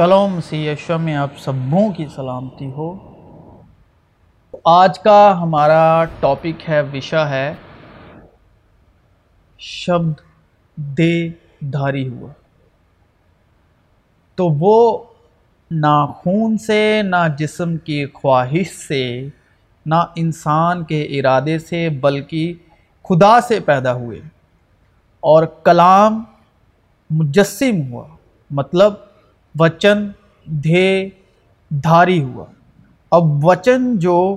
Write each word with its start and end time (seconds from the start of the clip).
Shalom 0.00 0.40
Yeshu 0.52 0.98
میں 0.98 1.14
آپ 1.14 1.28
سبوں 1.38 1.92
کی 1.92 2.06
سلامتی 2.14 2.66
ہو۔ 2.66 3.12
آج 4.64 4.98
کا 4.98 5.42
ہمارا 5.42 6.04
ٹاپک 6.20 6.68
ہے، 6.68 6.80
وشا 6.80 7.30
ہے۔ 7.30 7.54
شبد 9.58 10.20
دے 10.76 11.28
دھاری 11.60 12.08
ہوا۔ 12.08 12.28
تو 14.34 14.48
وہ 14.48 14.98
نہ 15.70 16.06
خون 16.16 16.58
سے، 16.58 17.00
نہ 17.04 17.16
جسم 17.38 17.76
کی 17.76 18.06
خواہش 18.06 18.68
سے، 18.88 19.28
نہ 19.86 20.04
انسان 20.14 20.84
کے 20.84 21.02
ارادے 21.02 21.58
سے، 21.58 21.88
بلکہ 21.88 22.54
خدا 23.08 23.40
سے 23.40 23.60
پیدا 23.60 23.92
ہوئے۔ 23.92 24.20
اور 25.20 25.44
کلام 25.64 26.24
مجسم 27.10 27.92
ہوا۔ 27.92 28.06
مطلب 28.50 28.94
وچن 29.54 30.08
دھے 30.46 31.08
دھاری 31.70 32.22
ہوا 32.22 32.44
اب 33.12 33.44
وچن 33.44 33.96
جو 33.98 34.36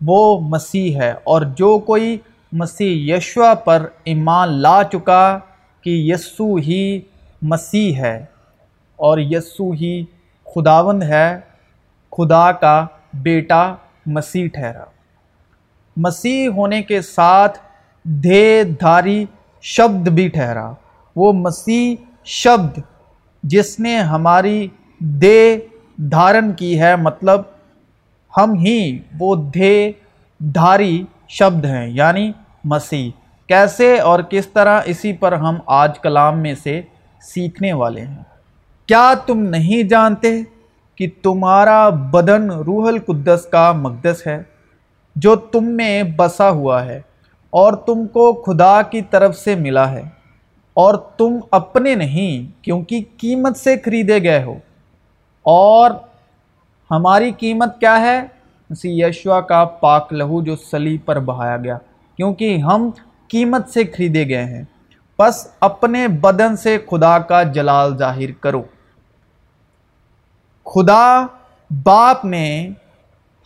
وہ 0.00 0.18
مسیح 0.40 0.96
ہے 0.96 1.10
اور 1.24 1.42
جو 1.56 1.78
کوئی 1.78 2.16
مسیح 2.52 3.14
یشوا 3.14 3.52
پر 3.54 3.86
ایمان 4.04 4.52
لا 4.62 4.82
چکا 4.92 5.38
کہ 5.84 5.90
یسو 6.06 6.54
ہی 6.56 7.00
مسیح 7.42 7.96
ہے 7.96 8.16
اور 8.98 9.18
یسو 9.18 9.70
ہی 9.72 9.94
خداوند 10.46 11.02
ہے 11.02 11.28
خدا 12.12 12.50
کا 12.52 12.86
بیٹا 13.14 13.62
مسیح 14.06 14.48
ٹھہرا 14.54 14.84
مسیح 15.96 16.48
ہونے 16.48 16.82
کے 16.82 17.00
ساتھ 17.02 17.58
دھے 18.04 18.62
دھاری 18.80 19.24
شبد 19.64 20.08
بھی 20.08 20.28
ٹھہرا 20.28 20.70
وہ 21.16 21.32
مسیح 21.32 21.94
شبد 22.24 22.78
جس 23.50 23.80
نے 23.80 23.98
ہماری 23.98 24.68
دے 24.98 25.58
دھارن 25.96 26.52
کی 26.52 26.80
ہے 26.80 26.96
مطلب 26.96 27.40
ہم 28.34 28.54
ہی 28.54 28.98
وہ 29.18 29.34
دے 29.54 29.92
دھاری 30.40 31.04
شبد 31.28 31.64
ہیں 31.64 31.86
یعنی 31.88 32.30
مسیح۔ 32.64 33.10
کیسے 33.48 33.98
اور 34.00 34.20
کس 34.20 34.46
طرح 34.46 34.80
اسی 34.84 35.12
پر 35.12 35.32
ہم 35.32 35.56
آج 35.66 35.98
کلام 35.98 36.38
میں 36.38 36.54
سے 36.62 36.80
سیکھنے 37.20 37.72
والے 37.72 38.00
ہیں۔ 38.00 38.22
کیا 38.88 39.14
تم 39.26 39.38
نہیں 39.40 39.82
جانتے 39.82 40.42
کہ 40.96 41.08
تمہارا 41.22 41.88
بدن 41.88 42.50
روح 42.50 42.88
القدس 42.88 43.46
کا 43.52 43.72
مقدس 43.72 44.26
ہے، 44.26 44.42
جو 45.16 45.36
تم 45.36 45.64
میں 45.64 46.02
بسا 46.16 46.50
ہوا 46.50 46.84
ہے 46.84 47.00
اور 47.52 47.72
تم 47.72 48.06
کو 48.06 48.32
خدا 48.32 48.82
کی 48.82 49.00
طرف 49.02 49.36
سے 49.36 49.54
ملا 49.54 49.90
ہے؟ 49.90 50.15
اور 50.76 50.94
تم 50.94 51.38
اپنے 51.50 51.94
نہیں 51.94 52.64
کیونکہ 52.64 53.04
قیمت 53.16 53.56
سے 53.56 53.76
خریدے 53.84 54.22
گئے 54.22 54.42
ہو۔ 54.42 54.54
اور 55.42 55.90
ہماری 56.90 57.32
قیمت 57.32 57.80
کیا 57.80 58.00
ہے؟ 58.00 58.22
مسیح 58.70 59.06
یشوا 59.06 59.40
کا 59.40 59.64
پاک 59.64 60.12
لہو 60.12 60.42
جو 60.42 60.56
سلی 60.56 60.98
پر 60.98 61.20
بہایا 61.20 61.56
گیا، 61.56 61.78
کیونکہ 62.16 62.58
ہم 62.58 62.90
قیمت 63.28 63.68
سے 63.68 63.84
خریدے 63.84 64.28
گئے 64.28 64.44
ہیں۔ 64.44 64.64
بس 65.18 65.48
اپنے 65.60 66.08
بدن 66.08 66.56
سے 66.56 66.78
خدا 66.90 67.18
کا 67.18 67.42
جلال 67.42 67.96
ظاہر 67.96 68.32
کرو۔ 68.40 68.62
خدا 70.64 71.26
باپ 71.82 72.24
نے 72.24 72.68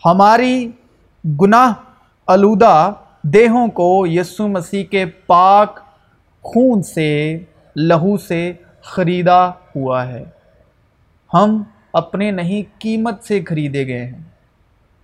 ہماری 0.05 0.71
گناہ 1.41 1.73
آلودہ 2.27 2.93
دیہوں 3.23 3.69
کو 3.69 4.07
یسو 4.07 4.49
مسیح 4.49 4.85
کے 4.85 5.07
پاک 5.07 5.90
خون 6.43 6.83
سے، 6.83 7.39
لہو 7.77 8.17
سے 8.17 8.53
خریدا 8.83 9.49
ہوا 9.49 10.09
ہے۔ 10.09 10.25
ہم 11.35 11.63
اپنے 11.93 12.31
نہیں، 12.31 12.63
قیمت 12.81 13.25
سے 13.25 13.45
خریدے 13.45 13.87
گئے 13.87 14.07
ہیں۔ 14.07 14.23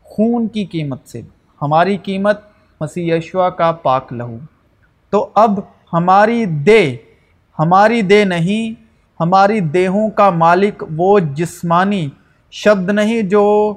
خون 0.03 0.49
کی 0.49 0.65
قیمت 0.65 1.09
سے۔ 1.09 1.21
ہماری 1.63 1.97
قیمت 1.97 2.41
مسیح 2.81 3.15
یشوا 3.15 3.51
کا 3.51 3.73
پاک 3.73 4.13
لہو۔ 4.13 4.37
تو 5.11 5.29
اب 5.35 5.61
ہماری 5.93 6.45
دے 6.45 6.97
ہماری 7.59 8.03
دے 8.03 8.25
نہیں، 8.25 8.83
ہماری 9.21 9.61
دیہوں 9.61 10.11
کا 10.11 10.31
مالک 10.31 10.85
وہ 10.97 11.19
جسمانی 11.19 12.09
شبد 12.51 12.91
نہیں 12.91 13.23
جو 13.23 13.75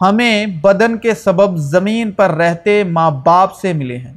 ہمیں 0.00 0.46
بدن 0.46 0.98
کے 0.98 1.14
سبب 1.14 1.56
زمین 1.56 2.12
پر 2.12 2.30
رہتے 2.30 2.84
ماں 2.84 3.10
باپ 3.10 3.54
سے 3.54 3.72
ملے 3.72 3.98
ہیں، 3.98 4.14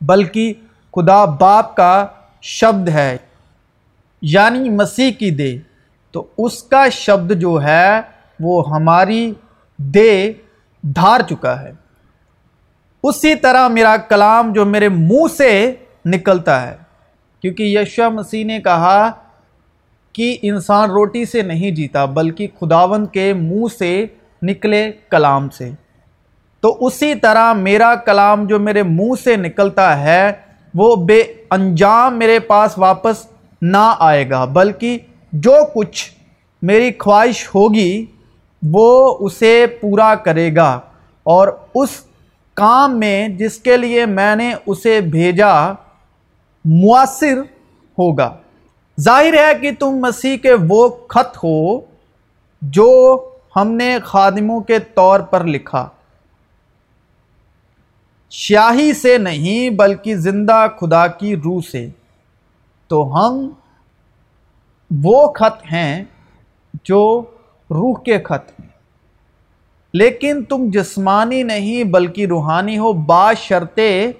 بلکہ 0.00 0.54
خدا 0.96 1.24
باپ 1.24 1.76
کا 1.76 2.06
شبد 2.42 2.88
ہے 2.88 3.16
یعنی 4.22 4.70
مسیح 4.70 5.12
کی 5.12 5.30
دے۔ 5.30 5.56
تو 6.10 6.26
اس 6.38 6.62
کا 6.62 6.88
شبد 6.88 7.32
جو 7.40 7.62
ہے، 7.62 8.00
وہ 8.40 8.70
ہماری 8.70 9.32
دے 9.78 10.32
دھار 10.82 11.20
چکا 11.20 11.62
ہے۔ 11.62 11.72
اسی 13.02 13.34
طرح 13.34 13.68
میرا 13.68 13.96
کلام 13.96 14.52
جو 14.52 14.64
میرے 14.64 14.88
منہ 14.88 15.34
سے 15.36 15.74
نکلتا 16.04 16.62
ہے، 16.62 16.76
کیونکہ 17.40 17.62
یشو 17.62 18.10
مسیح 18.10 18.44
نے 18.44 18.60
کہا 18.60 19.10
کہ 20.12 20.36
انسان 20.42 20.90
روٹی 20.90 21.24
سے 21.24 21.42
نہیں 21.42 21.70
جیتا، 21.70 22.04
بلکہ 22.04 22.48
خداون 22.60 23.06
کے 23.06 23.32
منہ 23.32 23.66
سے 23.78 24.06
نکلے 24.42 24.92
کلام 25.10 25.48
سے۔ 25.48 25.70
تو 26.60 26.76
اسی 26.80 27.14
طرح 27.14 27.52
میرا 27.52 27.94
کلام 27.94 28.46
جو 28.46 28.58
میرے 28.58 28.82
منہ 28.82 29.12
سے 29.24 29.36
نکلتا 29.36 30.00
ہے 30.00 30.45
وہ 30.76 30.96
بے 30.96 31.22
انجام 31.50 32.18
میرے 32.18 32.38
پاس 32.38 32.78
واپس 32.78 33.26
نہ 33.62 33.94
آئے 33.98 34.30
گا، 34.30 34.44
بلکہ 34.44 34.98
جو 35.32 35.54
کچھ 35.74 36.12
میری 36.62 36.90
خواہش 36.98 37.48
ہوگی 37.54 38.06
وہ 38.70 39.16
اسے 39.20 39.66
پورا 39.80 40.14
کرے 40.14 40.56
گا۔ 40.56 40.80
اور 41.22 41.48
اس 41.74 41.88
کام 42.54 42.98
میں 42.98 43.28
جس 43.28 43.58
کے 43.58 43.76
لیے 43.76 44.06
میں 44.06 44.36
نے 44.36 44.54
اسے 44.66 45.00
بھیجا، 45.00 45.72
مؤثر 46.64 47.38
ہوگا۔ 47.98 48.36
ظاہر 49.00 49.34
ہے 49.34 49.58
کہ 49.60 49.70
تم 49.78 49.90
مسیح 49.90 50.36
کے 50.36 50.54
وہ 50.68 50.88
خط 51.08 51.44
ہو 51.44 51.80
جو 52.62 53.18
ہم 53.56 53.72
نے 53.72 53.98
خادموں 54.04 54.60
کے 54.60 54.78
طور 54.78 55.20
پر 55.20 55.44
لکھا۔ 55.44 55.88
شیاہی 58.38 58.92
سے 58.92 59.18
نہیں 59.18 59.70
بلکہ 59.70 60.16
زندہ 60.16 60.66
خدا 60.80 61.06
کی 61.06 61.36
روح 61.36 61.60
سے۔ 61.72 61.88
تو 62.88 63.16
ہم 63.16 63.50
وہ 65.04 65.32
خط 65.32 65.72
ہیں 65.72 66.04
جو 66.84 67.24
روح 67.70 67.94
کے 68.00 68.18
خط 68.18 68.60
ہیں۔ 68.60 68.68
لیکن 69.92 70.44
تم 70.44 70.70
جسمانی 70.70 71.42
نہیں 71.42 71.84
بلکہ 71.84 72.26
روحانی 72.26 72.78
ہو۔ 72.78 72.92
با 72.92 73.32
شرطے 73.32 74.12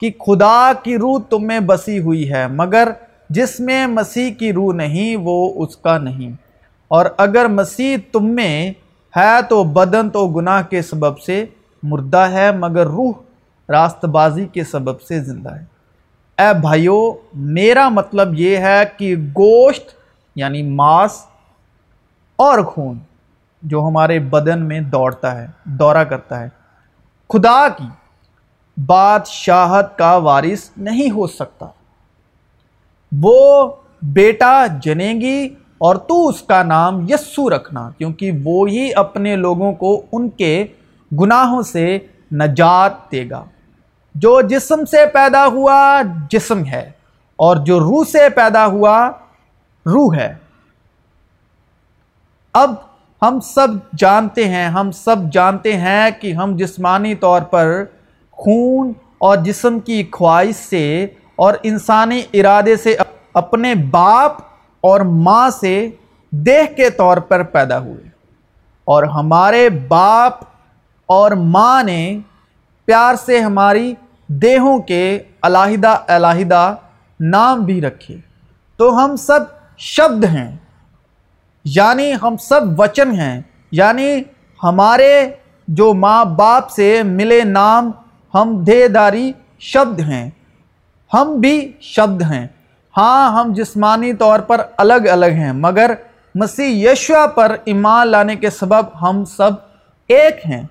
کہ 0.00 0.10
خدا 0.26 0.72
کی 0.82 0.98
روح 0.98 1.20
تم 1.30 1.46
میں 1.46 1.60
بسی 1.60 1.98
ہوئی 1.98 2.32
ہے، 2.32 2.46
مگر 2.48 2.88
جس 3.30 3.60
میں 3.60 3.86
مسیح 3.86 4.34
کی 4.34 4.52
روح 4.52 4.74
نہیں، 4.74 5.16
وہ 5.20 5.64
اس 5.64 5.76
کا 5.76 5.98
نہیں۔ 5.98 6.32
اور 6.88 7.06
اگر 7.16 7.48
مسیح 7.48 7.96
تم 8.12 8.24
میں 8.24 8.70
ہے 9.16 9.42
تو 9.48 9.64
بدن 9.64 10.10
تو 10.10 10.28
گناہ 10.28 10.62
کے 10.62 10.82
سبب 10.82 11.18
سے 11.18 11.44
مردہ 11.82 12.26
ہے، 12.30 12.52
مگر 12.52 12.86
روح 12.86 13.12
راست 13.68 14.04
بازی 14.04 14.46
کے 14.46 14.64
سبب 14.64 15.00
سے 15.00 15.20
زندہ 15.20 15.54
ہے۔ 15.54 15.64
اے 16.38 16.60
بھائیو، 16.60 17.12
میرا 17.34 17.88
مطلب 17.88 18.28
یہ 18.34 18.56
ہے 18.56 18.82
کہ 18.96 19.16
گوشت 19.16 19.88
یعنی 20.36 20.62
ماس 20.62 21.26
اور 22.36 22.58
خون 22.58 22.98
جو 23.62 23.82
ہمارے 23.88 24.18
بدن 24.18 24.68
میں 24.68 24.80
دوڑتا 24.80 25.42
ہے، 25.42 25.46
دورہ 25.64 26.04
کرتا 26.04 26.40
ہے۔ 26.40 26.48
خدا 27.28 27.68
کی 27.68 27.88
بادشاہت 28.86 29.98
کا 29.98 30.16
وارث 30.16 30.70
نہیں 30.76 31.10
ہو 31.10 31.26
سکتا۔ 31.26 31.66
وہ 33.22 33.72
بیٹا 34.02 34.66
جنے 34.82 35.12
گی 35.12 35.54
اور 35.78 35.96
تو 35.96 36.28
اس 36.28 36.42
کا 36.42 36.62
نام 36.62 37.06
یسو 37.08 37.50
رکھنا، 37.50 37.90
کیونکہ 37.98 38.30
وہ 38.44 38.68
ہی 38.68 38.94
اپنے 38.94 39.36
لوگوں 39.36 39.72
کو 39.72 40.02
ان 40.12 40.28
کے 40.28 40.66
گناہوں 41.20 41.62
سے 41.62 41.98
نجات 42.32 43.12
دے 43.12 43.30
گا۔ 43.30 43.44
جو 44.18 44.40
جسم 44.40 44.84
سے 44.84 45.06
پیدا 45.06 45.46
ہوا 45.46 46.02
جسم 46.30 46.64
ہے 46.64 46.90
اور 47.36 47.56
جو 47.56 47.80
روح 47.80 48.04
سے 48.12 48.28
پیدا 48.28 48.66
ہوا 48.66 49.08
روح 49.86 50.16
ہے۔ 50.16 50.34
اب 52.54 52.74
ہم 53.22 53.40
سب 53.40 53.68
جانتے 53.98 54.48
ہیں، 54.48 54.68
ہم 54.68 54.90
سب 54.90 55.16
جانتے 55.32 55.76
ہیں 55.76 56.10
کہ 56.20 56.32
ہم 56.32 56.56
جسمانی 56.56 57.14
طور 57.14 57.42
پر 57.42 57.84
خون 58.30 58.92
اور 59.18 59.36
جسم 59.36 59.80
کی 59.80 60.06
خواہش 60.12 60.54
سے 60.54 61.06
اور 61.36 61.54
انسانی 61.62 62.22
ارادے 62.32 62.76
سے 62.76 62.96
اپنے 63.34 63.74
باپ 63.74 64.32
اور 64.80 65.00
ماں 65.00 65.50
سے 65.50 65.90
دیہ 66.30 66.76
کے 66.76 66.90
طور 66.90 67.16
پر 67.16 67.42
پیدا 67.42 67.78
ہوئے۔ 67.78 68.08
اور 68.84 69.02
ہمارے 69.02 69.68
باپ 69.70 70.34
اور 71.06 71.30
ماں 71.30 71.82
نے 71.82 72.18
پیار 72.84 73.14
سے 73.14 73.40
ہماری 73.40 73.94
دیہوں 74.28 74.78
کے 74.78 75.18
علاحدہ 75.42 75.96
علاحدہ 76.08 76.74
نام 77.20 77.64
بھی 77.64 77.80
رکھے۔ 77.80 78.16
تو 78.76 79.04
ہم 79.04 79.16
سب 79.16 79.40
شبد 79.78 80.24
ہیں 80.24 80.56
یعنی 81.64 82.12
ہم 82.22 82.36
سب 82.36 82.80
وچن 82.80 83.10
ہیں 83.10 83.40
یعنی 83.72 84.22
ہمارے 84.62 85.30
جو 85.68 85.94
ماں 85.94 86.24
باپ 86.24 86.70
سے 86.70 87.02
ملے 87.02 87.44
نام 87.44 87.90
ہم 88.34 88.64
دے 88.64 88.88
داری 88.88 89.32
شبد 89.58 90.00
ہیں۔ 90.00 90.30
ہم 91.14 91.36
بھی 91.36 91.72
شبد 91.80 92.22
ہیں۔ 92.22 92.46
ہاں 92.96 93.40
ہم 93.40 93.52
جسمانی 93.52 94.12
طور 94.12 94.40
پر 94.40 94.60
الگ 94.76 95.08
الگ 95.10 95.26
ہیں، 95.26 95.52
مگر 95.52 95.94
مسیح 96.34 96.90
یشوا 96.90 97.26
پر 97.26 97.56
ایمان 97.64 98.08
لانے 98.08 98.36
کے 98.36 98.50
سبب 98.50 99.02
ہم 99.02 99.24
سب 99.24 99.50
ایک 100.08 100.46
ہیں۔ 100.46 100.62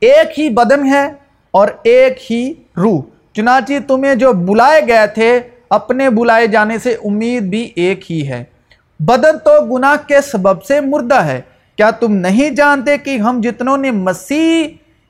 ایک 0.00 0.38
ہی 0.38 0.48
بدن 0.48 0.86
ہے 0.86 1.08
اور 1.50 1.68
ایک 1.82 2.32
ہی 2.32 2.54
روح۔ 2.76 3.00
چنانچہ 3.32 3.72
تمہیں 3.88 4.14
جو 4.14 4.32
بلائے 4.32 4.80
گئے 4.88 5.06
تھے، 5.06 5.40
اپنے 5.70 6.10
بلائے 6.10 6.46
جانے 6.46 6.78
سے 6.78 6.96
امید 7.04 7.42
بھی 7.42 7.72
ایک 7.76 8.12
ہی 8.12 8.28
ہے۔ 8.28 8.44
بدن 9.00 9.38
تو 9.38 9.76
گناہ 9.76 10.08
کے 10.08 10.20
سبب 10.20 10.64
سے 10.64 10.80
مردہ 10.80 11.14
ہے۔ 11.14 11.40
کیا 11.76 11.90
تم 11.90 12.12
نہیں 12.12 12.50
جانتے 12.50 12.98
کہ 12.98 13.18
ہم 13.18 13.40
جتنوں 13.42 13.76
نے 13.76 13.90
مسیح 13.90 14.68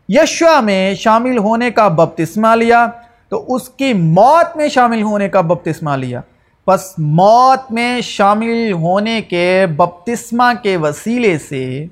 یشوا 0.09 0.61
میں 0.61 0.95
شامل 0.95 1.39
ہونے 1.39 1.71
کا 1.71 1.89
بپتسمہ 1.89 2.57
لیا، 2.57 2.87
تو 3.29 3.55
اس 3.55 3.69
کی 3.69 3.93
موت 3.93 4.57
میں 4.57 4.69
شامل 4.69 5.03
ہونے 5.03 5.29
کا 5.29 5.41
بپتسمہ 5.41 5.97
لیا؟ 5.97 6.21
پس 6.65 6.99
موت 6.99 7.73
میں 7.73 8.01
شامل 8.01 8.73
ہونے 8.73 9.23
کے 9.23 9.67
بپتسمہ 9.77 10.53
کے 10.63 10.77
وسیلے 10.77 11.39
سے 11.39 11.87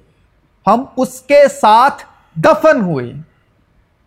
ہم 0.67 0.85
اس 0.97 1.21
کے 1.21 1.43
ساتھ 1.61 2.03
دفن 2.37 2.81
ہوئے۔ 2.81 3.32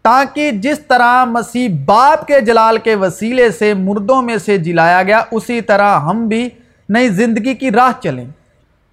تاکہ 0.06 0.52
جس 0.52 0.80
طرح 0.80 1.25
مسیح 1.25 1.69
باپ 1.86 2.28
کے 2.28 2.42
جلال 2.42 2.78
کے 2.78 2.96
وسیلے 2.96 3.52
سے 3.52 3.74
مردوں 3.74 4.22
میں 4.22 4.38
سے 4.38 4.57
جلایا 4.57 5.04
گیا، 5.04 5.24
اسی 5.31 5.62
طرح 5.62 6.00
ہم 6.00 6.28
بھی 6.28 6.50
نئی 6.90 7.10
زندگی 7.10 7.54
کی 7.56 7.72
راہ 7.72 8.02
چلیں۔ 8.04 8.25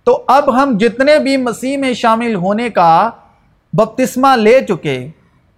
تو 0.04 0.24
اب 0.26 0.62
ہم 0.62 0.76
جتنے 0.80 1.18
بھی 1.18 1.36
مسیح 1.36 1.76
میں 1.76 1.94
شامل 1.94 2.34
ہونے 2.34 2.70
کا 2.70 3.10
بپتسمہ 3.72 4.36
لے 4.36 4.60
چکے، 4.68 5.08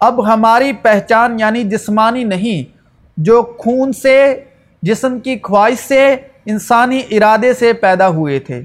اب 0.01 0.35
ہماری 0.35 0.73
پہچان 0.73 1.41
یعنی 1.41 1.62
جسمانی 1.62 2.25
نہیں، 2.25 2.77
جو 3.17 3.43
خون 3.59 3.93
سے، 3.93 4.45
جسم 4.83 5.21
کی 5.21 5.39
خواہش 5.43 5.89
سے، 5.89 6.17
انسانی 6.47 7.03
ارادے 7.11 7.55
سے 7.55 7.73
پیدا 7.73 8.09
ہوئے 8.09 8.39
تھے۔ 8.39 8.65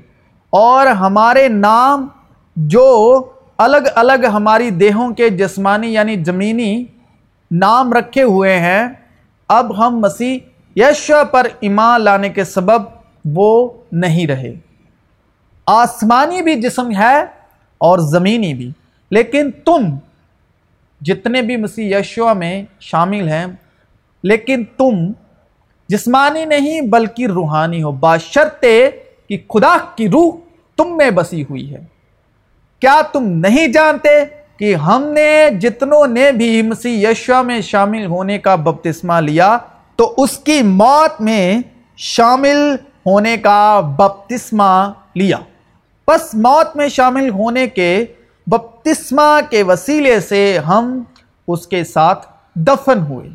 اور 0.49 0.87
ہمارے 0.87 1.47
نام 1.47 2.07
جو 2.55 3.23
الگ 3.59 3.77
الگ 3.95 4.25
ہماری 4.33 4.69
دیہوں 4.69 5.13
کے 5.13 5.29
جسمانی 5.29 5.93
یعنی 5.93 6.23
زمینی 6.23 6.85
نام 7.51 7.93
رکھے 7.93 8.23
ہوئے 8.23 8.59
ہیں۔ 8.59 8.87
اب 9.47 9.77
ہم 9.77 9.99
مسیح 9.99 10.39
یشو 10.75 11.25
پر 11.31 11.47
ایمان 11.59 12.01
لانے 12.01 12.29
کے 12.29 12.43
سبب 12.43 12.81
وہ 13.25 13.69
نہیں 13.91 14.27
رہے۔ 14.27 14.55
آسمانی 15.67 16.41
بھی 16.41 16.61
جسم 16.61 16.91
ہے 16.97 17.21
اور 17.77 17.99
زمینی 17.99 18.53
بھی۔ 18.53 18.71
لیکن 19.11 19.51
تم، 19.65 19.97
جتنے 21.01 21.41
بھی 21.41 21.55
مسیح 21.55 21.97
یشوا 21.97 22.33
میں 22.33 22.63
شامل 22.79 23.29
ہیں، 23.29 23.45
لیکن 24.23 24.63
تم 24.77 25.11
جسمانی 25.87 26.45
نہیں 26.45 26.81
بلکہ 26.81 27.27
روحانی 27.27 27.83
ہو۔ 27.83 27.91
باشرتے 27.91 28.89
کہ 29.29 29.37
خدا 29.49 29.77
کی 29.95 30.09
روح 30.09 30.37
تم 30.77 30.97
میں 30.97 31.11
بسی 31.11 31.43
ہوئی 31.43 31.75
ہے۔ 31.75 31.98
کیا 32.79 33.01
تم 33.11 33.23
نہیں 33.23 33.67
جانتے 33.67 34.09
کہ 34.57 34.75
ہم 34.75 35.03
نے 35.03 35.49
جتنوں 35.61 36.07
نے 36.07 36.31
بھی 36.31 36.61
مسیح 36.61 37.07
یشوا 37.07 37.41
میں 37.41 37.61
شامل 37.61 38.05
ہونے 38.05 38.37
کا 38.37 38.55
بپتسمہ 38.55 39.13
لیا، 39.13 39.57
تو 39.95 40.13
اس 40.17 40.37
کی 40.37 40.61
موت 40.61 41.21
میں 41.21 41.61
شامل 41.97 42.75
ہونے 43.05 43.37
کا 43.37 43.79
بپتسمہ 43.79 44.91
لیا۔ 45.15 45.37
پس 46.05 46.35
موت 46.35 46.75
میں 46.75 46.87
شامل 46.87 47.29
ہونے 47.29 47.67
کے 47.67 48.05
بپتسمہ 48.47 49.39
کے 49.49 49.63
وسیلے 49.63 50.19
سے 50.19 50.57
ہم 50.57 51.03
اس 51.47 51.67
کے 51.67 51.83
ساتھ 51.83 52.27
دفن 52.55 52.99
ہوئے۔ 52.99 53.29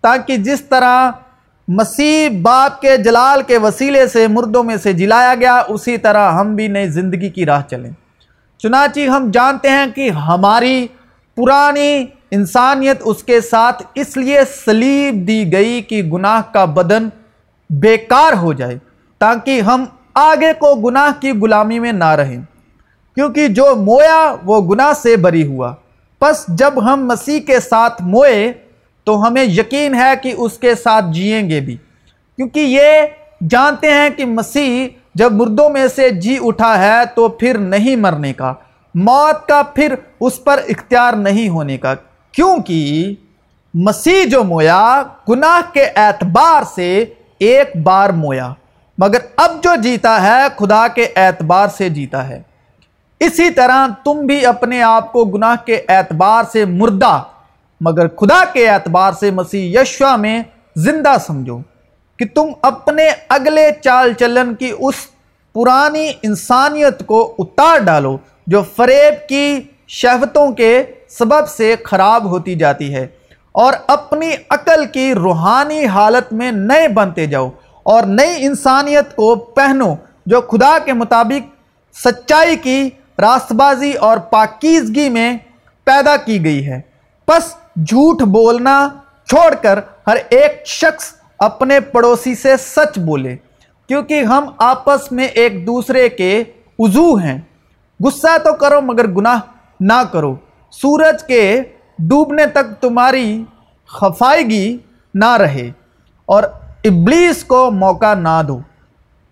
تاکہ 0.00 0.36
جس 0.36 0.60
طرح 0.60 1.10
مسیح 1.68 2.28
باپ 2.42 2.80
کے 2.80 2.96
جلال 2.96 3.42
کے 3.42 3.58
وسیلے 3.58 4.08
سے 4.08 4.26
مردوں 4.26 4.64
میں 4.64 4.76
سے 4.76 4.92
جلایا 4.92 5.34
گیا، 5.34 5.62
اسی 5.68 5.96
طرح 5.96 6.32
ہم 6.32 6.54
بھی 6.54 6.68
نئی 6.68 6.88
زندگی 6.88 7.30
کی 7.30 7.46
راہ 7.46 7.62
چلیں۔ 7.70 7.90
چنانچہ 8.58 9.00
ہم 9.00 9.30
جانتے 9.30 9.70
ہیں 9.70 9.86
کہ 9.94 10.10
ہماری 10.10 10.86
پرانی 11.34 12.06
انسانیت 12.30 12.96
اس 13.04 13.24
کے 13.24 13.40
ساتھ 13.40 13.82
اس 13.94 14.16
لیے 14.16 14.38
سلیب 14.64 15.28
دی 15.28 15.52
گئی 15.52 15.82
کہ 15.82 16.02
گناہ 16.02 16.42
کا 16.52 16.64
بدن 16.64 17.08
بیکار 17.70 18.32
ہو 18.32 18.52
جائے 18.52 18.78
تاکہ 19.18 19.60
ہم 19.60 19.84
آگے 20.14 20.52
کو 20.58 20.74
گناہ 20.74 21.20
کی 21.20 21.30
غلامی 21.30 21.78
میں 21.78 21.92
نہ 21.92 22.04
رہیں۔ 22.04 22.42
کیونکہ 23.14 23.48
جو 23.48 23.76
مویا 23.76 24.34
وہ 24.44 24.74
گناہ 24.74 24.92
سے 24.92 25.16
بری 25.16 25.46
ہوا۔ 25.46 25.74
پس 26.18 26.44
جب 26.48 26.92
ہم 26.92 27.06
مسیح 27.06 27.40
کے 27.40 27.60
ساتھ 27.60 28.02
موئے 28.02 28.52
تو 29.04 29.26
ہمیں 29.26 29.44
یقین 29.44 29.94
ہے 29.94 30.12
کہ 30.22 30.34
اس 30.36 30.58
کے 30.58 30.74
ساتھ 30.74 31.04
جئیں 31.12 31.50
گے 31.50 31.60
بھی۔ 31.60 31.76
کیونکہ 32.36 32.60
یہ 32.60 33.02
جانتے 33.50 33.90
ہیں 33.90 34.10
کہ 34.10 34.24
مسیح 34.24 34.88
جب 35.14 35.32
مردوں 35.32 35.70
میں 35.70 35.88
سے 35.88 36.10
جی 36.10 36.38
اٹھا 36.42 36.78
ہے 36.78 37.06
تو 37.14 37.28
پھر 37.28 37.58
نہیں 37.58 37.96
مرنے 37.96 38.32
کا، 38.32 38.54
موت 38.94 39.48
کا 39.48 39.62
پھر 39.62 39.94
اس 40.20 40.44
پر 40.44 40.60
اختیار 40.68 41.12
نہیں 41.12 41.48
ہونے 41.48 41.78
کا۔ 41.78 41.94
کیونکہ 42.32 43.14
مسیح 43.74 44.24
جو 44.30 44.44
مویا، 44.44 45.02
گناہ 45.28 45.74
کے 45.74 45.84
اعتبار 45.96 46.62
سے 46.74 47.04
ایک 47.38 47.76
بار 47.76 48.10
مویا۔ 48.10 48.52
مگر 48.98 49.18
اب 49.36 49.50
جو 49.62 49.70
جیتا 49.82 50.22
ہے، 50.22 50.42
خدا 50.56 50.88
کے 50.88 51.08
اعتبار 51.16 51.68
سے 51.68 51.88
جیتا 51.88 52.28
ہے۔ 52.28 52.42
اسی 53.20 53.50
طرح 53.50 53.86
تم 54.04 54.26
بھی 54.26 54.46
اپنے 54.46 54.82
آپ 54.82 55.12
کو 55.12 55.24
گناہ 55.24 55.56
کے 55.66 55.82
اعتبار 55.88 56.44
سے 56.52 56.64
مردہ، 56.64 57.22
مگر 57.80 58.08
خدا 58.08 58.44
کے 58.52 58.68
اعتبار 58.68 59.12
سے 59.12 59.30
مسیح 59.30 59.80
یشوا 59.80 60.16
میں 60.16 60.42
زندہ 60.76 61.16
سمجھو۔ 61.26 61.58
کہ 62.18 62.24
تم 62.34 62.46
اپنے 62.62 63.08
اگلے 63.28 63.70
چال 63.80 64.12
چلن 64.12 64.54
کی 64.54 64.72
اس 64.78 64.94
پرانی 65.52 66.12
انسانیت 66.22 67.06
کو 67.06 67.34
اتار 67.38 67.78
ڈالو 67.78 68.16
جو 68.46 68.62
فریب 68.76 69.28
کی 69.28 69.60
شہوتوں 69.88 70.52
کے 70.52 70.82
سبب 71.08 71.48
سے 71.48 71.76
خراب 71.84 72.24
ہوتی 72.24 72.54
جاتی 72.54 72.94
ہے 72.94 73.06
اور 73.52 73.72
اپنی 73.86 74.30
عقل 74.50 74.86
کی 74.86 75.14
روحانی 75.14 75.86
حالت 75.86 76.32
میں 76.32 76.52
نئے 76.52 76.88
بنتے 76.88 77.26
جاؤ 77.26 77.50
اور 77.82 78.02
نئی 78.02 78.46
انسانیت 78.46 79.16
کو 79.16 79.34
پہنو 79.34 79.94
جو 80.26 80.40
خدا 80.40 80.78
کے 80.84 80.92
مطابق 80.92 81.54
سچائی 81.98 82.56
کی 82.56 82.90
راست 83.18 83.52
بازی 83.52 83.92
اور 83.92 84.18
پاکیزگی 84.18 85.08
میں 85.08 85.36
پیدا 85.84 86.16
کی 86.16 86.44
گئی 86.44 86.66
ہے۔ 86.66 86.80
پس 87.26 87.54
جھوٹ 87.76 88.22
بولنا 88.22 88.88
چھوڑ 89.26 89.54
کر 89.62 89.78
ہر 90.06 90.16
ایک 90.28 90.66
شخص 90.66 91.12
اپنے 91.44 91.80
پڑوسی 91.92 92.34
سے 92.34 92.56
سچ 92.56 92.98
بولے، 92.98 93.36
کیونکہ 93.88 94.22
ہم 94.24 94.48
آپس 94.58 95.10
میں 95.12 95.26
ایک 95.34 95.66
دوسرے 95.66 96.08
کے 96.08 96.32
عضو 96.78 97.14
ہیں۔ 97.14 97.38
غصہ 98.00 98.36
تو 98.44 98.52
کرو 98.54 98.80
مگر 98.80 99.06
گناہ 99.06 99.40
نہ 99.80 100.02
کرو۔ 100.12 100.34
سورج 100.72 101.22
کے 101.22 101.42
ڈوبنے 101.98 102.46
تک 102.46 102.74
تمہاری 102.80 103.44
خفائیگی 103.88 104.76
نہ 105.14 105.36
رہے 105.36 105.70
اور 106.28 106.42
ابلیس 106.84 107.44
کو 107.44 107.70
موقع 107.70 108.14
نہ 108.14 108.40
دو۔ 108.48 108.58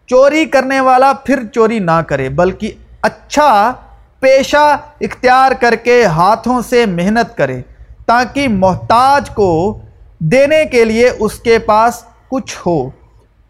چوری 0.07 0.45
کرنے 0.45 0.81
والا 0.81 1.13
پھر 1.25 1.39
چوری 1.53 1.79
نہ 1.79 2.01
کرے، 2.07 2.29
بلکہ 2.29 2.73
اچھا 3.03 3.73
پیشہ 4.21 4.77
اختیار 5.01 5.53
کر 5.61 5.75
کے 5.75 6.05
ہاتھوں 6.07 6.61
سے 6.61 6.85
محنت 6.89 7.37
کرے، 7.37 7.61
تاکہ 8.07 8.49
محتاج 8.49 9.31
کو 9.31 9.51
دینے 10.25 10.65
کے 10.65 10.85
لیے 10.85 11.11
اس 11.19 11.39
کے 11.39 11.59
پاس 11.59 12.05
کچھ 12.29 12.59
ہو۔ 12.67 12.91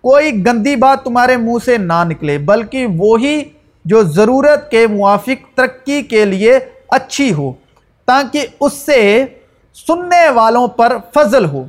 کوئی 0.00 0.46
گندی 0.46 0.76
بات 0.76 1.04
تمہارے 1.04 1.36
منہ 1.36 1.64
سے 1.64 1.78
نہ 1.78 2.04
نکلے، 2.04 2.38
بلکہ 2.38 2.86
وہی 2.98 3.42
جو 3.84 4.02
ضرورت 4.02 4.70
کے 4.70 4.86
موافق 4.86 5.56
ترقی 5.56 6.02
کے 6.02 6.24
لیے 6.24 6.58
اچھی 6.88 7.32
ہو، 7.32 7.52
تاکہ 8.06 8.46
اس 8.60 8.72
سے 8.72 9.24
سننے 9.74 10.28
والوں 10.28 10.68
پر 10.68 10.96
فضل 11.14 11.44
ہو۔ 11.44 11.64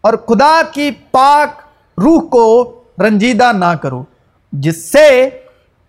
اور 0.00 0.14
خدا 0.14 0.62
کی 0.72 0.90
پاک 1.10 1.60
روح 2.00 2.28
کو 2.28 2.74
رنجیدہ 2.98 3.52
نہ 3.52 3.74
کرو، 3.82 4.04
جس 4.52 4.92
سے 4.92 5.28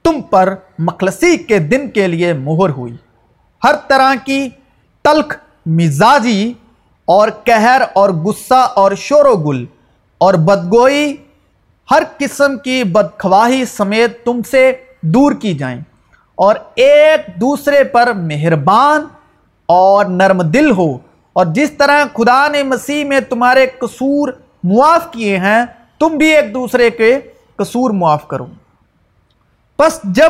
تم 0.03 0.21
پر 0.21 0.55
مخلصی 0.79 1.37
کے 1.37 1.59
دن 1.59 1.89
کے 1.89 2.07
لیے 2.07 2.33
مہر 2.33 2.69
ہوئی۔ 2.69 2.95
ہر 3.63 3.75
طرح 3.87 4.13
کی 4.25 4.49
تلخ 5.01 5.35
مزاجی 5.65 6.53
اور 7.07 7.27
کہر 7.43 7.81
اور 7.93 8.09
غصہ 8.09 8.71
اور 8.75 8.91
شور 8.97 9.25
و 9.25 9.35
گل 9.35 9.65
اور 10.17 10.33
بدگوئی، 10.33 11.15
ہر 11.91 12.03
قسم 12.17 12.57
کی 12.57 12.83
بدخواہی 12.83 13.65
سمیت 13.65 14.25
تم 14.25 14.41
سے 14.51 14.73
دور 15.01 15.31
کی 15.31 15.53
جائیں۔ 15.53 15.79
اور 16.35 16.55
ایک 16.75 17.41
دوسرے 17.41 17.83
پر 17.83 18.13
مہربان 18.13 19.01
اور 19.65 20.05
نرم 20.05 20.41
دل 20.41 20.71
ہو۔ 20.71 20.97
اور 21.33 21.45
جس 21.45 21.71
طرح 21.71 22.05
خدا 22.13 22.47
نے 22.47 22.63
مسیح 22.63 23.05
میں 23.05 23.19
تمہارے 23.19 23.67
قصور 23.67 24.29
معاف 24.63 25.11
کیے 25.11 25.37
ہیں، 25.37 25.65
تم 25.99 26.07
بھی 26.07 26.35
ایک 26.35 26.53
دوسرے 26.53 26.89
کے 26.89 27.19
قصور 27.55 27.89
معاف 27.89 28.27
کرو۔ 28.27 28.45
بس 29.79 29.99
جب 30.03 30.29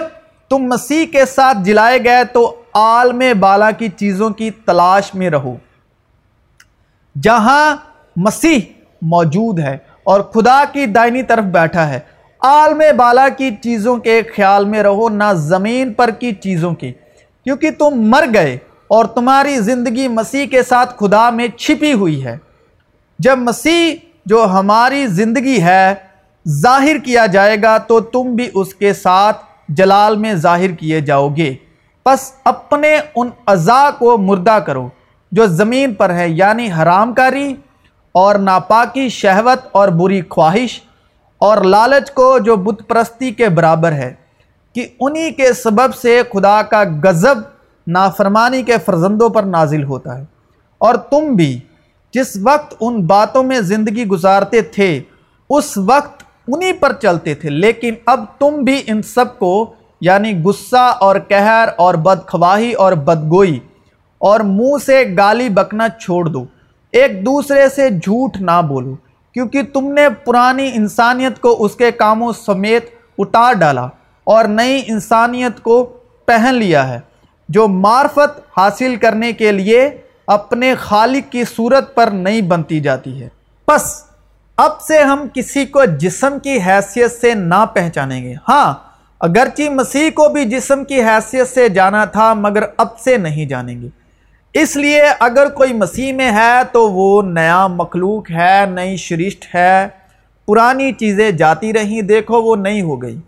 تم 0.50 0.58
مسیح 0.58 1.06
کے 1.06 1.26
ساتھ 1.26 1.58
جلائے 1.62 2.04
گئے 2.04 2.24
تو 2.24 2.56
عالم 2.74 3.24
بالا 3.40 3.72
کی 3.72 3.90
چیزوں 3.90 4.30
کی 4.30 4.52
تلاش 4.52 5.16
میں 5.16 5.30
رہو۔ 5.30 5.56
جہاں 7.22 7.76
مسیح 8.16 8.60
موجود 9.02 9.60
ہے 9.60 9.78
اور 10.04 10.22
خدا 10.22 10.64
کی 10.74 10.86
دائنی 10.86 11.24
طرف 11.24 11.44
بیٹھا 11.44 11.90
ہے۔ 11.90 12.00
عالم 12.42 12.82
بالا 12.98 13.30
کی 13.30 13.52
چیزوں 13.56 13.98
کے 13.98 14.22
خیال 14.36 14.66
میں 14.66 14.84
رہو، 14.84 15.10
نہ 15.10 15.34
زمین 15.36 15.94
پر 15.94 16.10
کی 16.10 16.32
چیزوں 16.32 16.76
کی۔ 16.76 16.92
کیونکہ 17.44 17.72
تم 17.72 17.90
مر 17.90 18.26
گئے 18.34 18.58
اور 18.88 19.06
تمہاری 19.06 19.60
زندگی 19.60 20.08
مسیح 20.08 20.46
کے 20.46 20.64
ساتھ 20.64 20.96
خدا 21.00 21.30
میں 21.30 21.48
چھپی 21.48 21.94
ہوئی 21.94 22.26
ہے۔ 22.26 22.38
جب 23.20 23.38
مسیح 23.38 23.96
جو 24.26 24.46
ہماری 24.46 25.08
زندگی 25.08 25.62
ہے 25.62 25.96
ظاہر 26.48 26.98
کیا 26.98 27.26
جائے 27.26 27.58
گا، 27.62 27.78
تو 27.78 28.00
تم 28.00 28.36
بھی 28.36 28.50
اس 28.54 28.76
کے 28.76 28.94
ساتھ 28.94 29.38
جلال 29.70 30.16
میں 30.16 30.34
ظاہر 30.34 30.72
کیے 30.72 31.02
جاؤ 31.02 31.30
گے۔ 31.30 31.56
پس 32.04 32.32
اپنے 32.44 33.00
ان 33.16 33.30
اعضاء 33.48 33.90
کو 34.00 34.18
مردہ 34.18 34.60
کرو۔ 34.66 34.90
جو 35.32 35.46
زمین 35.46 35.94
پر 35.94 36.14
ہے 36.14 36.30
یعنی 36.30 36.72
حرام 36.72 37.14
کاری 37.14 37.56
اور 38.12 38.36
ناپاکی، 38.36 39.10
شہوت 39.10 39.68
اور 39.72 39.88
بری 39.88 40.22
خواہش 40.30 40.82
اور 41.38 41.58
لالچ 41.58 42.12
کو 42.12 42.38
جو 42.40 42.56
بت 42.56 42.88
پرستی 42.88 43.32
کے 43.32 43.50
برابر 43.50 43.92
ہے، 43.92 44.14
کہ 44.76 44.88
انہی 45.00 45.32
کے 45.32 45.54
سبب 45.54 45.96
سے 45.96 46.22
خدا 46.34 46.62
کا 46.62 46.84
غضب 47.04 47.38
نافرمانی 47.88 48.62
کے 48.62 48.76
فرزندوں 48.86 49.30
پر 49.30 49.44
نازل 49.44 49.84
ہوتا 49.84 50.18
ہے۔ 50.18 50.26
اور 50.78 50.96
تم 50.96 51.34
بھی 51.36 51.60
جس 52.14 52.38
وقت 52.44 52.74
ان 52.80 53.06
باتوں 53.06 53.44
میں 53.44 53.60
زندگی 53.60 54.06
گزارتے 54.06 54.62
تھے، 54.62 55.02
اس 55.50 55.78
وقت 55.78 56.24
انہی 56.48 56.74
پر 56.74 56.94
چلتے 56.94 57.36
تھے۔ 57.36 57.50
لیکن 57.50 57.94
اب 58.06 58.26
تم 58.40 58.62
بھی 58.62 58.82
ان 58.88 59.02
سب 59.02 59.40
کو 59.40 59.74
یعنی 60.02 60.44
غصہ 60.44 60.98
اور 61.00 61.16
قہر 61.28 61.70
اور 61.78 61.94
بدخواہی 61.94 62.74
اور 62.74 62.94
بدگوئی 62.94 63.60
اور 64.18 64.40
منہ 64.40 64.78
سے 64.86 65.04
گالی 65.18 65.50
بکنا 65.50 65.90
چھوڑ 65.90 66.26
دو۔ 66.26 66.46
ایک 66.92 67.26
دوسرے 67.26 67.70
سے 67.70 67.90
جھوٹ 67.90 68.38
نہ 68.42 68.62
بولو، 68.68 68.96
کیونکہ 69.34 69.62
تم 69.74 69.94
نے 69.94 70.10
پرانی 70.26 70.72
انسانیت 70.74 71.40
کو 71.40 71.66
اس 71.66 71.76
کے 71.76 71.92
کاموں 71.92 72.34
سمیت 72.46 72.86
اتار 73.18 73.54
ڈالا 73.54 73.88
اور 74.24 74.46
نئی 74.46 74.82
انسانیت 74.88 75.60
کو 75.60 75.84
پہن 76.26 76.56
لیا 76.56 76.88
ہے، 76.88 77.00
جو 77.50 77.68
معرفت 77.68 78.40
حاصل 78.58 78.96
کرنے 78.96 79.34
کے 79.34 79.52
لیے 79.52 79.90
اپنے 80.28 80.76
خالق 80.76 81.32
کی 81.32 81.44
صورت 81.56 81.96
پر 81.96 82.08
نہیں 82.08 82.42
بنتی 82.42 82.80
جاتی 82.80 83.22
ہے۔ 83.24 83.30
پس، 83.66 84.04
اب 84.58 84.82
سے 84.82 85.00
ہم 85.00 85.28
کسی 85.34 85.66
کو 85.66 85.86
جسم 85.86 86.40
کی 86.44 86.58
حیثیت 86.68 87.12
سے 87.12 87.34
نہ 87.34 87.66
پہچانیں 87.74 88.24
گے۔ 88.24 88.34
ہاں 88.50 88.74
اگرچہ 89.20 89.70
مسیح 89.70 90.10
کو 90.10 90.30
بھی 90.30 90.46
جسم 90.46 90.84
کی 90.84 91.02
حیثیت 91.02 91.48
سے 91.48 91.70
جانا 91.70 92.06
تھا، 92.06 92.34
مگر 92.34 92.64
اب 92.78 93.00
سے 93.00 93.18
نہیں 93.18 93.46
جانیں 93.46 93.82
گے۔ 93.82 93.88
اس 94.60 94.76
لیے 94.76 95.04
اگر 95.20 95.50
کوئی 95.50 95.74
مسیح 95.74 96.14
میں 96.14 96.32
ہے 96.32 96.64
تو 96.72 96.92
وہ 96.92 97.22
نیا 97.22 97.68
مخلوق 97.68 98.32
ہے، 98.32 98.66
نئی 98.70 98.98
شرشت 98.98 99.56
ہے۔ 99.56 99.88
پرانی 100.48 100.92
چیزیں 100.92 101.32
جاتی 101.32 101.74
رہیں، 101.74 102.02
دیکھو 102.02 102.44
وہ 102.44 102.56
نئی 102.56 102.82
ہو 102.82 103.02
گئی۔ 103.02 103.22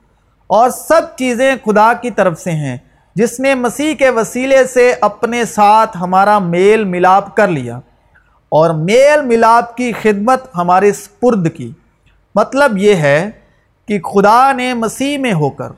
اور 0.47 0.69
سب 0.69 1.01
چیزیں 1.17 1.55
خدا 1.65 1.93
کی 1.93 2.11
طرف 2.11 2.39
سے 2.39 2.51
ہیں، 2.51 2.77
جس 3.15 3.39
نے 3.39 3.55
مسیح 3.55 3.95
کے 3.95 4.09
وسیلے 4.09 4.63
سے 4.63 4.95
اپنے 5.01 5.45
ساتھ 5.45 5.97
ہمارا 6.01 6.39
میل 6.39 6.83
ملاپ 6.83 7.35
کر 7.35 7.47
لیا۔ 7.47 7.79
اور 8.49 8.69
میل 8.69 9.21
ملاپ 9.25 9.77
کی 9.77 9.91
خدمت 9.91 10.43
ہمارے 10.55 10.93
سپرد 10.93 11.47
کی۔ 11.55 11.71
مطلب 12.35 12.77
یہ 12.77 12.93
ہے 12.93 13.29
کہ 13.87 13.99
خدا 13.99 14.51
نے 14.51 14.73
مسیح 14.73 15.17
میں 15.17 15.33
ہو 15.33 15.49
کر 15.49 15.69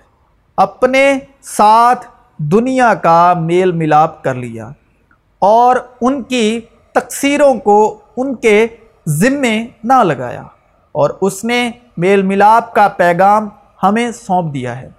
اپنے 0.58 1.14
ساتھ 1.42 2.08
دنیا 2.38 2.94
کا 2.94 3.34
میل 3.40 3.72
ملاپ 3.72 4.24
کر 4.24 4.34
لیا۔ 4.36 4.70
اور 5.42 5.76
ان 6.02 6.24
کی 6.24 6.62
تقصیروں 6.94 7.54
کو 7.54 7.98
ان 8.18 8.36
کے 8.36 8.68
ذمے 9.08 9.68
نہ 9.84 10.04
لگایا 10.04 10.44
اور 10.92 11.10
اس 11.22 11.44
نے 11.44 11.72
میل 11.98 12.22
ملاپ 12.22 12.74
کا 12.74 12.88
پیغام 12.88 13.50
ہمیں 13.84 14.12
سونپ 14.12 14.54
دیا 14.54 14.82
ہے۔ 14.82 14.90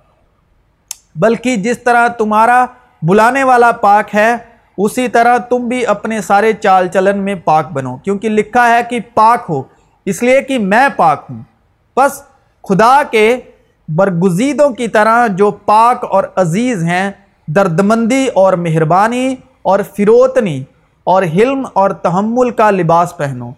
بلکہ 1.17 1.57
جس 1.57 1.79
طرح 1.79 2.09
تمہارا 2.09 2.67
بلانے 3.03 3.45
والا 3.45 3.73
پاک 3.73 4.15
ہے، 4.15 4.37
اسی 4.79 5.09
طرح 5.09 5.39
تم 5.39 5.69
بھی 5.69 5.87
اپنے 5.87 6.21
سارے 6.21 6.53
چال 6.53 6.89
چلن 6.89 7.19
میں 7.19 7.35
پاک 7.35 7.73
بنو، 7.73 7.97
کیونکہ 7.97 8.29
لکھا 8.29 8.69
ہے 8.69 8.81
کہ 8.91 9.01
پاک 9.15 9.45
ہو، 9.49 9.63
اس 10.05 10.23
لیے 10.23 10.43
کہ 10.43 10.59
میں 10.59 10.89
پاک 10.97 11.25
ہوں۔ 11.31 11.43
بس 11.97 12.23
خدا 12.69 13.03
کے 13.11 13.37
برگزیدوں 13.89 14.71
کی 14.71 14.89
طرح 14.89 15.27
جو 15.27 15.51
پاک 15.51 16.05
اور 16.11 16.25
عزیز 16.37 16.83
ہیں، 16.83 17.13
دردمندی 17.47 18.29
اور 18.35 18.53
مہربانی 18.53 19.35
اور 19.63 19.79
فروتنی 19.97 20.65
اور 21.05 21.23
حلم 21.23 21.67
اور 21.73 21.91
تحمل 21.91 22.51
کا 22.51 22.71
لباس 22.71 23.17
پہنو۔ 23.17 23.51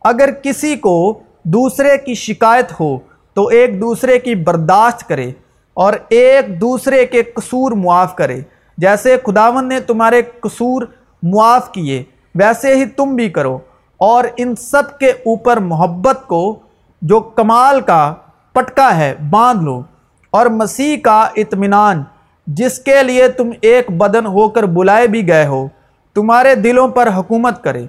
اگر 0.00 0.30
کسی 0.42 0.76
کو 0.76 1.20
دوسرے 1.44 1.98
کی 1.98 2.14
شکایت 2.14 2.80
ہو، 2.80 2.98
تو 3.34 3.46
ایک 3.46 3.80
دوسرے 3.80 4.18
کی 4.18 4.34
برداشت 4.34 5.08
کرے 5.08 5.32
اور 5.74 5.92
ایک 6.08 6.60
دوسرے 6.60 7.06
کے 7.06 7.22
قصور 7.22 7.72
معاف 7.72 8.16
کرے۔ 8.16 8.40
جیسے 8.78 9.16
خداون 9.26 9.68
نے 9.68 9.80
تمہارے 9.80 10.22
قصور 10.22 10.82
معاف 11.22 11.72
کیے، 11.72 12.04
ویسے 12.34 12.76
ہی 12.76 12.86
تم 12.86 13.16
بھی 13.16 13.28
کرو۔ 13.28 13.58
اور 13.96 14.24
ان 14.36 14.56
سب 14.56 14.98
کے 14.98 15.06
اوپر 15.06 15.56
محبت 15.56 16.26
کو 16.26 16.58
جو 17.02 17.20
کمال 17.20 17.80
کا 17.80 18.14
پٹکا 18.52 18.96
ہے، 18.96 19.14
باندھ 19.30 19.64
لو۔ 19.64 19.82
اور 20.30 20.46
مسیح 20.46 20.96
کا 20.96 21.28
اطمینان 21.36 22.02
جس 22.46 22.78
کے 22.78 23.02
لیے 23.02 23.28
تم 23.28 23.50
ایک 23.60 23.90
بدن 23.90 24.26
ہو 24.26 24.48
کر 24.48 24.62
بلائے 24.62 25.06
بھی 25.06 25.28
گئے 25.28 25.46
ہو، 25.46 25.68
تمہارے 26.14 26.54
دلوں 26.54 26.88
پر 26.88 27.08
حکومت 27.16 27.62
کرے 27.64 27.86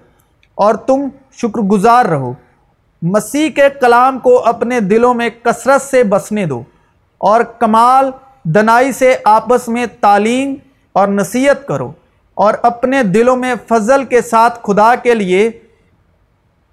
اور 0.55 0.73
تم 0.73 1.07
شکر 1.31 1.59
گزار 1.59 2.05
رہو۔ 2.05 2.33
مسیح 3.01 3.49
کے 3.49 3.69
کلام 3.81 4.19
کو 4.19 4.45
اپنے 4.45 4.79
دلوں 4.79 5.13
میں 5.13 5.29
کثرت 5.43 5.81
سے 5.81 6.03
بسنے 6.03 6.45
دو 6.45 6.63
اور 7.17 7.41
کمال، 7.41 8.11
دنائی 8.43 8.91
سے 8.91 9.15
آپس 9.23 9.67
میں 9.67 9.85
تعلیم 10.01 10.55
اور 10.93 11.07
نصیحت 11.07 11.67
کرو 11.67 11.91
اور 12.33 12.53
اپنے 12.63 13.03
دلوں 13.03 13.35
میں 13.35 13.55
فضل 13.67 14.05
کے 14.05 14.21
ساتھ 14.21 14.59
خدا 14.63 14.95
کے 14.95 15.13
لیے 15.13 15.51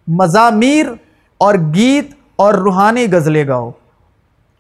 مضامیر 0.09 0.87
اور 1.39 1.55
گیت 1.75 2.11
اور 2.37 2.55
روحانی 2.55 3.07
غزلے 3.13 3.47
گاؤ 3.47 3.71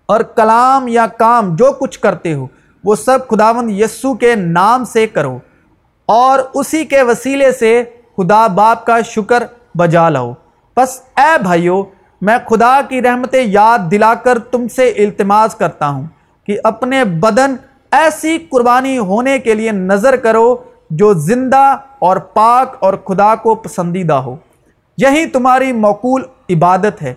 اور 0.07 0.21
کلام 0.21 0.89
یا 0.89 1.07
کام 1.07 1.57
جو 1.57 1.73
کچھ 1.73 1.99
کرتے 1.99 2.35
ہو۔ 2.35 2.47
وہ 2.85 2.95
سب 2.95 3.29
خداوند 3.29 3.71
یسو 3.71 4.15
کے 4.15 4.35
نام 4.35 4.85
سے 4.85 5.07
کرو 5.07 5.39
اور 6.07 6.39
اسی 6.55 6.85
کے 6.85 7.03
وسیلے 7.03 7.53
سے 7.53 7.85
خدا 8.17 8.47
باپ 8.47 8.87
کا 8.87 9.01
شکر 9.01 9.43
بجا 9.75 10.09
لاؤ۔ 10.09 10.33
بس 10.77 11.01
اے 11.17 11.43
بھائیو، 11.43 11.85
میں 12.21 12.39
خدا 12.51 12.81
کی 12.89 13.03
رحمتیں 13.03 13.43
یاد 13.43 13.91
دلا 13.91 14.15
کر 14.15 14.39
تم 14.39 14.69
سے 14.69 14.89
التماس 14.89 15.55
کرتا 15.55 15.89
ہوں 15.89 16.05
کہ 16.47 16.59
اپنے 16.65 17.05
بدن 17.05 17.55
ایسی 17.91 18.39
قربانی 18.39 18.99
ہونے 18.99 19.39
کے 19.39 19.55
لیے 19.55 19.73
نظر 19.73 20.17
کرو 20.17 20.57
جو 20.91 21.13
زندہ 21.13 21.77
اور 21.99 22.17
پاک 22.17 22.77
اور 22.79 22.95
خدا 22.95 23.35
کو 23.35 23.55
پسندیدہ 23.55 24.15
ہو۔ 24.15 24.37
یہی 24.99 25.27
تمہاری 25.27 25.73
معقول 25.73 26.23
عبادت 26.51 27.03
ہے 27.03 27.15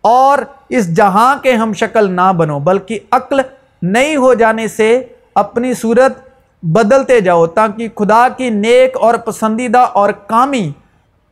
اور 0.00 0.38
اس 0.68 0.96
جہاں 0.96 1.36
کے 1.42 1.52
ہم 1.52 1.72
شکل 1.72 2.10
نہ 2.10 2.32
بنو، 2.36 2.58
بلکہ 2.58 2.98
عقل 3.10 3.40
نئی 3.82 4.16
ہو 4.16 4.34
جانے 4.34 4.68
سے 4.68 5.02
اپنی 5.34 5.74
صورت 5.74 6.12
بدلتے 6.62 7.20
جاؤ، 7.20 7.46
تاکہ 7.46 7.88
خدا 7.94 8.28
کی 8.36 8.50
نیک 8.50 8.96
اور 8.96 9.14
پسندیدہ 9.14 9.78
اور 9.78 10.10
کامی 10.10 10.70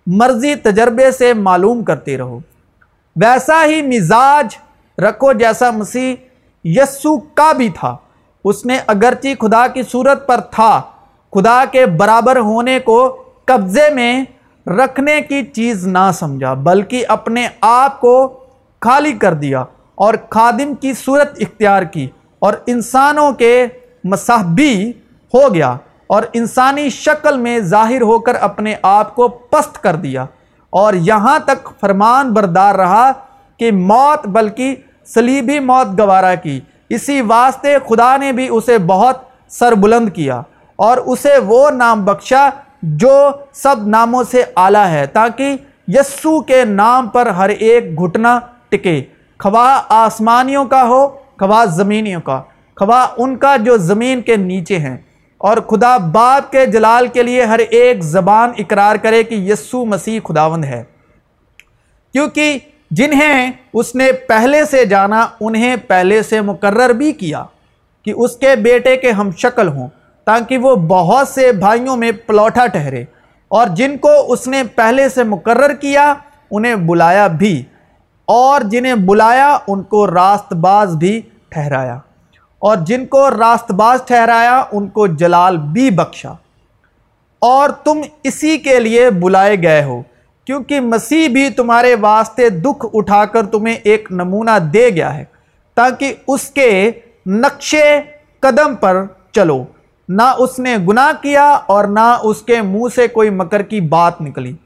مرضی 0.07 0.55
تجربے 0.55 1.11
سے 1.11 1.35
معلوم 1.35 1.85
کرتے 1.85 2.19
رہو۔ 2.19 2.39
ویسا 3.17 3.65
ہی 3.65 3.83
مزاج 3.83 4.57
رکھو 4.99 5.33
جیسا 5.33 5.71
مسیح 5.71 6.15
یسو 6.65 7.19
کا 7.19 7.53
بھی 7.53 7.69
تھا۔ 7.69 7.97
اس 8.45 8.67
نے 8.67 8.79
اگرچہ 8.87 9.29
خدا 9.41 9.67
کی 9.67 9.83
صورت 9.83 10.27
پر 10.27 10.41
تھا، 10.41 10.83
خدا 11.33 11.65
کے 11.73 11.87
برابر 11.87 12.39
ہونے 12.39 12.79
کو 12.81 13.23
قبضے 13.45 13.91
میں 13.91 14.25
رکھنے 14.67 15.21
کی 15.21 15.43
چیز 15.47 15.87
نہ 15.87 16.11
سمجھا، 16.15 16.55
بلکہ 16.55 17.05
اپنے 17.09 17.49
آپ 17.61 18.01
کو 18.01 18.45
خالی 18.81 19.13
کر 19.13 19.35
دیا 19.35 19.65
اور 19.95 20.15
خادم 20.31 20.75
کی 20.75 20.93
صورت 20.95 21.31
اختیار 21.41 21.83
کی۔ 21.83 22.09
اور 22.39 22.53
انسانوں 22.67 23.33
کے 23.33 23.67
مصحبی 24.05 24.91
ہو 25.35 25.55
گیا 25.55 25.77
اور 26.07 26.23
انسانی 26.33 26.89
شکل 26.89 27.37
میں 27.37 27.59
ظاہر 27.61 28.01
ہو 28.01 28.19
کر 28.19 28.35
اپنے 28.35 28.75
آپ 28.83 29.15
کو 29.15 29.29
پست 29.29 29.83
کر 29.83 29.97
دیا 29.97 30.25
اور 30.71 30.95
یہاں 30.95 31.39
تک 31.39 31.69
فرمان 31.81 32.33
بردار 32.33 32.75
رہا 32.75 33.11
کہ 33.57 33.73
موت 33.73 34.27
بلکہ 34.27 34.77
سلیبی 35.07 35.59
موت 35.61 36.01
گوارا 36.01 36.35
کی۔ 36.35 36.61
اسی 36.91 37.21
واسطے 37.21 37.77
خدا 37.89 38.17
نے 38.17 38.33
بھی 38.33 38.49
اسے 38.51 38.79
بہت 38.79 39.17
سر 39.49 39.73
بلند 39.73 40.09
کیا 40.09 40.43
اور 40.77 40.97
اسے 40.97 41.39
وہ 41.39 41.71
نام 41.71 42.05
بخشا 42.05 42.49
جو 42.83 43.31
سب 43.53 43.77
ناموں 43.87 44.23
سے 44.31 44.45
اعلیٰ 44.57 44.87
ہے 44.87 45.07
تاکہ 45.07 45.57
یسو 45.89 46.41
کے 46.41 46.65
نام 46.65 47.09
پر 47.09 47.27
ہر 47.27 47.49
ایک 47.49 47.99
گھٹنا 47.99 48.39
ٹکے۔ 48.69 49.03
خواہ 49.39 49.83
آسمانیوں 49.89 50.65
کا 50.65 50.83
ہو 50.83 51.09
خواہ 51.41 51.65
زمینیوں 51.65 52.21
کا، 52.21 52.43
خواہ 52.77 53.07
ان 53.17 53.37
کا 53.37 53.57
جو 53.57 53.77
زمین 53.77 54.21
کے 54.21 54.37
نیچے 54.37 54.79
ہیں۔ 54.79 54.97
اور 55.39 55.57
خدا 55.57 55.97
باپ 55.97 56.53
کے 56.53 56.67
جلال 56.67 57.07
کے 57.07 57.23
لیے 57.23 57.45
ہر 57.45 57.59
ایک 57.59 58.03
زبان 58.03 58.51
اقرار 58.59 58.97
کرے 58.97 59.23
کہ 59.23 59.35
یسو 59.35 59.85
مسیح 59.85 60.21
خداوند 60.25 60.65
ہے۔ 60.65 60.85
کیونکہ 62.13 62.59
جنہیں 62.91 63.53
اس 63.75 63.95
نے 63.95 64.13
پہلے 64.13 64.65
سے 64.65 64.85
جانا، 64.85 65.27
انہیں 65.41 65.77
پہلے 65.89 66.23
سے 66.23 66.41
مقرر 66.41 66.91
بھی 66.91 67.13
کیا 67.13 67.45
کہ 68.05 68.13
اس 68.17 68.37
کے 68.37 68.57
بیٹے 68.57 68.97
کے 68.97 69.11
ہم 69.11 69.31
شکل 69.37 69.69
ہوں، 69.69 69.89
تاکہ 70.25 70.59
وہ 70.59 70.77
بہت 70.77 71.29
سے 71.29 71.53
بھائیوں 71.53 71.97
میں 71.97 72.13
پلوٹا 72.27 72.67
ٹھہرے۔ 72.67 73.05
اور 73.49 73.67
جن 73.67 73.97
کو 73.97 74.33
اس 74.33 74.49
نے 74.49 74.63
پہلے 74.75 75.09
سے 75.09 75.25
مقرر 75.25 75.75
کیا، 75.75 76.15
انہیں 76.51 76.75
بلایا 76.75 77.27
بھی۔ 77.27 77.63
اور 78.29 78.61
جنہیں 78.61 78.95
بلایا، 78.95 79.59
ان 79.69 79.83
کو 79.83 80.07
راست 80.07 80.53
باز 80.53 80.97
بھی 80.97 81.21
ٹھہرایا۔ 81.49 81.99
اور 82.59 82.77
جن 82.77 83.07
کو 83.07 83.31
راست 83.31 83.71
باز 83.71 83.99
ٹھہرایا، 84.07 84.65
ان 84.73 84.89
کو 84.89 85.07
جلال 85.07 85.57
بھی 85.57 85.91
بخشا۔ 85.91 86.33
اور 87.39 87.69
تم 87.69 88.01
اسی 88.25 88.59
کے 88.59 88.81
لیے 88.81 89.11
بلائے 89.11 89.63
گئے 89.63 89.85
ہو، 89.85 90.03
کیونکہ 90.45 90.81
مسیح 90.81 91.29
بھی 91.29 91.51
تمہارے 91.51 91.95
واسطے 92.01 92.49
دکھ 92.49 92.87
اٹھا 92.95 93.25
کر 93.25 93.47
تمہیں 93.47 93.75
ایک 93.75 94.09
نمونہ 94.13 94.59
دے 94.73 94.91
گیا 94.91 95.15
ہے، 95.15 95.25
تاکہ 95.75 96.15
اس 96.29 96.51
کے 96.51 96.91
نقشے 97.27 98.01
قدم 98.41 98.75
پر 98.75 99.05
چلو۔ 99.33 99.65
نہ 100.09 100.35
اس 100.39 100.59
نے 100.59 100.77
گناہ 100.89 101.23
کیا 101.23 101.51
اور 101.51 101.85
نہ 101.85 102.19
اس 102.23 102.43
کے 102.43 102.63
منہ 102.63 102.95
سے 102.95 103.09
کوئی 103.09 103.31
مکر 103.31 103.63
کی 103.63 103.81
بات 103.81 104.21
نکلی۔ 104.21 104.57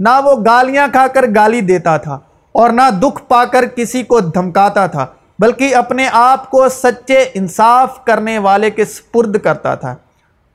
نہ 0.00 0.08
وہ 0.24 0.34
گالیاں 0.44 0.88
کھا 0.92 1.06
کر 1.06 1.24
گالی 1.34 1.60
دیتا 1.60 1.96
تھا۔ 1.96 2.18
اور 2.52 2.70
نہ 2.70 2.90
دکھ 2.90 3.22
پا 3.28 3.44
کر 3.44 3.66
کسی 3.66 4.02
کو 4.02 4.20
دھمکاتا 4.20 4.86
تھا، 4.86 5.06
بلکہ 5.38 5.76
اپنے 5.76 6.08
آپ 6.12 6.50
کو 6.50 6.68
سچے 6.68 7.24
انصاف 7.34 8.04
کرنے 8.04 8.38
والے 8.38 8.70
کے 8.70 8.84
سپرد 8.84 9.38
کرتا 9.38 9.74
تھا۔ 9.74 9.96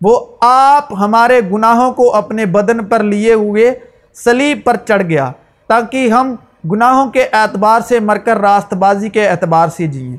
وہ 0.02 0.26
آپ 0.42 0.94
ہمارے 0.94 1.42
گناہوں 1.52 1.94
کو 1.94 2.16
اپنے 2.16 2.46
بدن 2.46 2.86
پر 2.86 3.04
لیے 3.04 3.34
ہوئے 3.34 3.80
سلیب 4.14 4.60
پر 4.64 4.76
چڑھ 4.76 5.04
گیا، 5.04 5.32
تاکہ 5.68 6.10
ہم 6.10 6.36
گناہوں 6.72 7.12
کے 7.12 7.28
اعتبار 7.34 7.80
سے 7.82 8.00
مر 8.00 8.18
کر 8.18 8.38
راست 8.38 8.74
بازی 8.74 9.10
کے 9.10 9.28
اعتبار 9.28 9.68
سے 9.68 9.88
جئیں۔ 9.88 10.18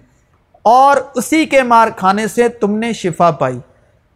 اور 0.62 0.96
اسی 1.14 1.46
کے 1.46 1.62
مار 1.62 1.88
کھانے 1.96 2.28
سے 2.28 2.48
تم 2.48 2.78
نے 2.78 2.92
شفا 2.92 3.30
پائی۔ 3.30 3.58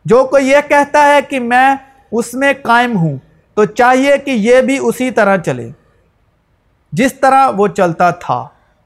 جو 0.05 0.25
کوئی 0.25 0.49
یہ 0.49 0.57
کہتا 0.69 1.15
ہے 1.15 1.19
کہ 1.29 1.41
میں 1.41 1.75
اس 2.13 2.35
میں 2.35 2.53
قائم 2.63 2.97
ہوں، 2.97 3.19
تو 3.55 3.65
چاہیے 3.65 4.19
کہ 4.19 4.31
یہ 4.31 4.61
بھی 4.61 4.79
اسی 4.83 5.11
طرح 5.11 5.37
چلے۔ 5.37 5.71
جس 6.93 7.13
طرح 7.13 7.51
وہ 7.57 7.69
چلتا 7.69 8.11
تھا۔ 8.11 8.47